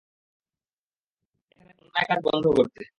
[1.51, 2.81] এখানের অন্যায়কাজ বন্ধ করতে।